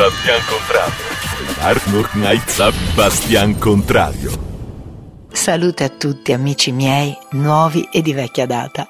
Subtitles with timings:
[0.00, 1.04] Bastian Contrario.
[1.58, 4.30] Arnold Knight Bastian Contrario.
[5.30, 8.88] Salute a tutti amici miei, nuovi e di vecchia data.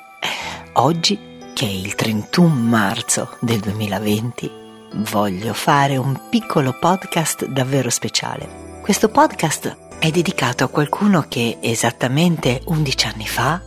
[0.74, 1.18] Oggi,
[1.52, 4.50] che è il 31 marzo del 2020,
[5.10, 8.78] voglio fare un piccolo podcast davvero speciale.
[8.80, 13.60] Questo podcast è dedicato a qualcuno che esattamente 11 anni fa,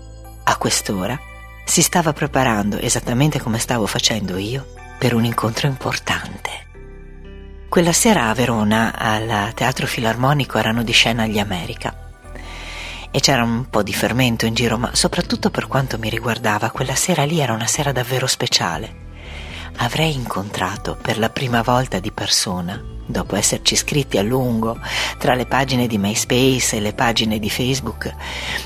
[0.46, 1.20] a quest'ora,
[1.66, 4.66] si stava preparando esattamente come stavo facendo io
[4.98, 6.72] per un incontro importante.
[7.74, 12.12] Quella sera a Verona, al Teatro Filarmonico, erano di scena gli America.
[13.10, 16.94] E c'era un po' di fermento in giro, ma soprattutto per quanto mi riguardava, quella
[16.94, 18.94] sera lì era una sera davvero speciale.
[19.78, 24.78] Avrei incontrato per la prima volta di persona, dopo esserci scritti a lungo
[25.18, 28.14] tra le pagine di MySpace e le pagine di Facebook,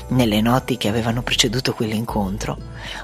[0.08, 2.58] nelle notti che avevano preceduto quell'incontro,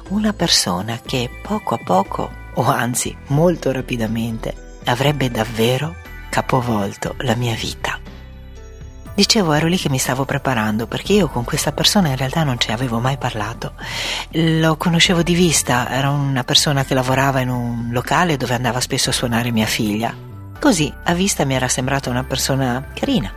[0.09, 5.95] una persona che poco a poco o anzi molto rapidamente, avrebbe davvero
[6.30, 7.98] capovolto la mia vita.
[9.15, 12.59] Dicevo, ero lì che mi stavo preparando perché io con questa persona in realtà non
[12.59, 13.74] ci avevo mai parlato.
[14.30, 19.10] Lo conoscevo di vista, era una persona che lavorava in un locale dove andava spesso
[19.10, 20.13] a suonare mia figlia.
[20.59, 23.32] Così, a vista mi era sembrata una persona carina.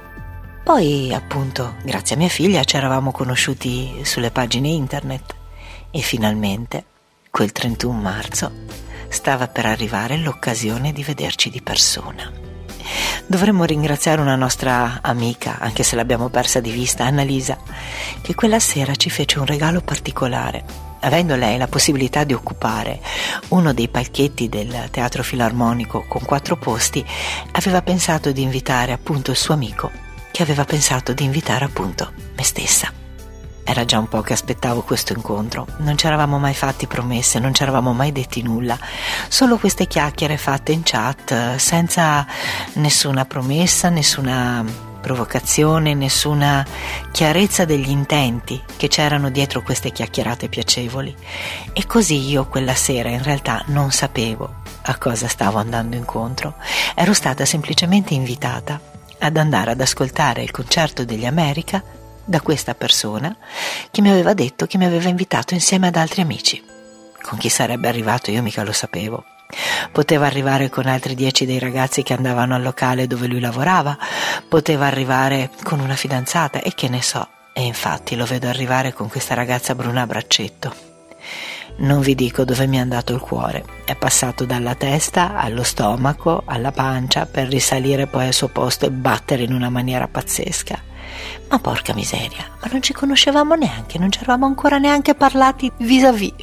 [0.63, 5.35] Poi, appunto, grazie a mia figlia ci eravamo conosciuti sulle pagine internet
[5.91, 6.85] e finalmente,
[7.29, 8.51] quel 31 marzo,
[9.09, 12.31] stava per arrivare l'occasione di vederci di persona.
[13.25, 17.57] Dovremmo ringraziare una nostra amica, anche se l'abbiamo persa di vista, Annalisa,
[18.21, 20.85] che quella sera ci fece un regalo particolare.
[21.01, 23.01] Avendo lei la possibilità di occupare
[23.49, 27.05] uno dei palchetti del teatro filarmonico con quattro posti,
[27.51, 29.91] aveva pensato di invitare appunto il suo amico,
[30.31, 32.96] che aveva pensato di invitare appunto me stessa.
[33.69, 35.67] Era già un po' che aspettavo questo incontro.
[35.79, 38.79] Non ci eravamo mai fatti promesse, non ci eravamo mai detti nulla.
[39.27, 42.25] Solo queste chiacchiere fatte in chat, senza
[42.75, 44.63] nessuna promessa, nessuna
[45.01, 46.65] provocazione, nessuna
[47.11, 51.13] chiarezza degli intenti che c'erano dietro queste chiacchierate piacevoli.
[51.73, 56.55] E così io quella sera in realtà non sapevo a cosa stavo andando incontro.
[56.95, 58.79] Ero stata semplicemente invitata
[59.19, 61.83] ad andare ad ascoltare il concerto degli America
[62.27, 63.35] da questa persona
[63.89, 66.61] che mi aveva detto che mi aveva invitato insieme ad altri amici.
[67.21, 69.23] Con chi sarebbe arrivato io mica lo sapevo.
[69.93, 73.97] Poteva arrivare con altri dieci dei ragazzi che andavano al locale dove lui lavorava,
[74.47, 77.27] poteva arrivare con una fidanzata e che ne so.
[77.53, 80.75] E infatti lo vedo arrivare con questa ragazza bruna a braccetto.
[81.77, 83.63] Non vi dico dove mi è andato il cuore.
[83.85, 88.91] È passato dalla testa allo stomaco, alla pancia, per risalire poi al suo posto e
[88.91, 90.81] battere in una maniera pazzesca.
[91.49, 96.33] Ma porca miseria, ma non ci conoscevamo neanche, non ci eravamo ancora neanche parlati vis-à-vis,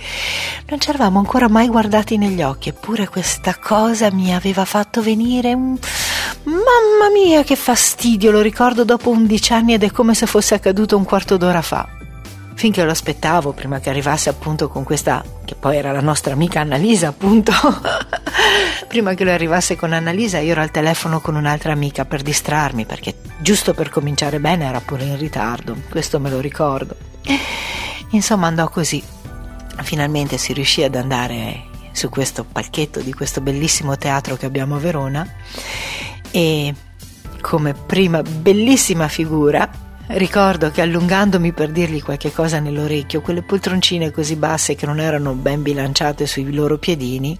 [0.68, 5.52] non ci eravamo ancora mai guardati negli occhi, eppure questa cosa mi aveva fatto venire
[5.52, 5.76] un...
[6.44, 10.96] Mamma mia che fastidio, lo ricordo dopo undici anni ed è come se fosse accaduto
[10.96, 11.86] un quarto d'ora fa.
[12.54, 16.60] Finché lo aspettavo prima che arrivasse appunto con questa che poi era la nostra amica
[16.60, 17.52] Annalisa appunto
[18.94, 22.86] prima che lui arrivasse con Annalisa io ero al telefono con un'altra amica per distrarmi
[22.86, 26.94] perché giusto per cominciare bene era pure in ritardo questo me lo ricordo.
[28.10, 29.02] Insomma andò così.
[29.82, 34.78] Finalmente si riuscì ad andare su questo palchetto di questo bellissimo teatro che abbiamo a
[34.78, 35.28] Verona
[36.30, 36.72] e
[37.40, 39.68] come prima bellissima figura
[40.06, 45.32] Ricordo che allungandomi per dirgli qualche cosa nell'orecchio, quelle poltroncine così basse che non erano
[45.32, 47.36] ben bilanciate sui loro piedini,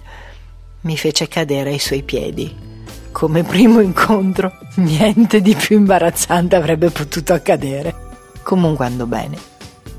[0.85, 2.63] mi fece cadere ai suoi piedi.
[3.11, 7.93] Come primo incontro, niente di più imbarazzante avrebbe potuto accadere.
[8.43, 9.37] Comunque andò bene.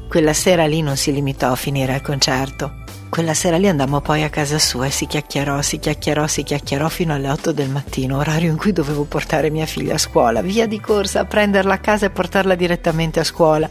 [0.08, 4.24] Quella sera lì non si limitò a finire al concerto quella sera lì andammo poi
[4.24, 8.18] a casa sua e si chiacchierò, si chiacchierò, si chiacchierò fino alle 8 del mattino,
[8.18, 11.78] orario in cui dovevo portare mia figlia a scuola, via di corsa a prenderla a
[11.78, 13.70] casa e portarla direttamente a scuola,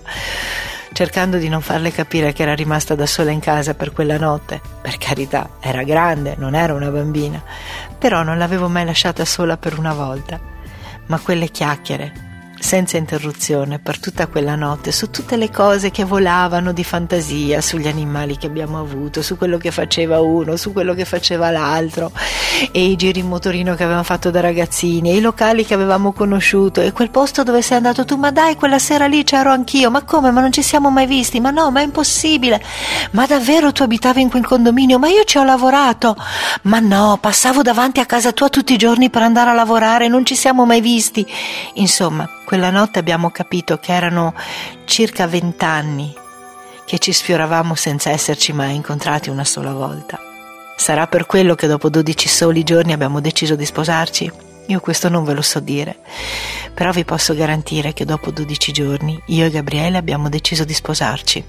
[0.92, 4.62] cercando di non farle capire che era rimasta da sola in casa per quella notte.
[4.82, 7.42] Per carità, era grande, non era una bambina,
[7.98, 10.40] però non l'avevo mai lasciata sola per una volta.
[11.08, 12.25] Ma quelle chiacchiere,
[12.66, 17.88] senza interruzione per tutta quella notte su tutte le cose che volavano di fantasia, sugli
[17.88, 22.12] animali che abbiamo avuto, su quello che faceva uno, su quello che faceva l'altro,
[22.72, 26.12] e i giri in motorino che avevamo fatto da ragazzini, e i locali che avevamo
[26.12, 29.92] conosciuto, e quel posto dove sei andato tu, ma dai, quella sera lì c'ero anch'io,
[29.92, 32.60] ma come, ma non ci siamo mai visti, ma no, ma è impossibile,
[33.12, 36.18] ma davvero tu abitavi in quel condominio, ma io ci ho lavorato,
[36.64, 40.26] ma no, passavo davanti a casa tua tutti i giorni per andare a lavorare, non
[40.26, 41.24] ci siamo mai visti,
[41.76, 44.34] insomma, quella notte abbiamo capito che erano
[44.86, 46.16] circa vent'anni
[46.86, 50.18] che ci sfioravamo senza esserci mai incontrati una sola volta.
[50.78, 54.32] Sarà per quello che dopo dodici soli giorni abbiamo deciso di sposarci?
[54.68, 55.98] Io questo non ve lo so dire,
[56.74, 61.44] però vi posso garantire che dopo 12 giorni io e Gabriele abbiamo deciso di sposarci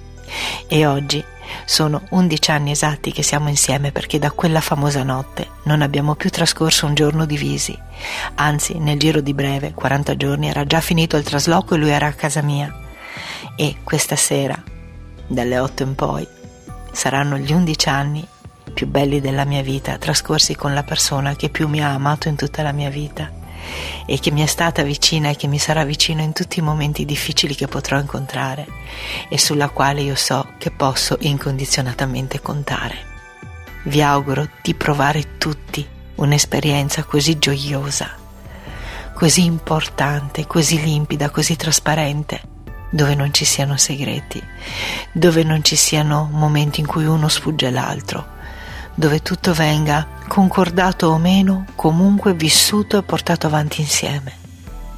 [0.66, 1.24] e oggi
[1.64, 6.30] sono 11 anni esatti che siamo insieme perché da quella famosa notte non abbiamo più
[6.30, 7.76] trascorso un giorno divisi.
[8.36, 12.06] Anzi, nel giro di breve, 40 giorni, era già finito il trasloco e lui era
[12.06, 12.74] a casa mia.
[13.56, 14.60] E questa sera,
[15.26, 16.26] dalle 8 in poi,
[16.92, 18.26] saranno gli 11 anni
[18.72, 22.36] più belli della mia vita, trascorsi con la persona che più mi ha amato in
[22.36, 23.44] tutta la mia vita
[24.06, 27.04] e che mi è stata vicina e che mi sarà vicino in tutti i momenti
[27.04, 28.66] difficili che potrò incontrare
[29.28, 33.14] e sulla quale io so che posso incondizionatamente contare.
[33.84, 35.86] Vi auguro di provare tutti
[36.16, 38.10] un'esperienza così gioiosa,
[39.14, 42.40] così importante, così limpida, così trasparente,
[42.90, 44.42] dove non ci siano segreti,
[45.12, 48.34] dove non ci siano momenti in cui uno sfugge l'altro,
[48.96, 54.32] dove tutto venga, concordato o meno, comunque vissuto e portato avanti insieme,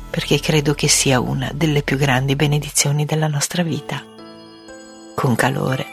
[0.08, 4.02] perché credo che sia una delle più grandi benedizioni della nostra vita.
[5.14, 5.86] Con calore,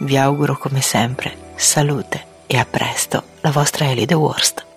[0.00, 4.69] vi auguro come sempre salute e a presto, la vostra Ellie The Worst.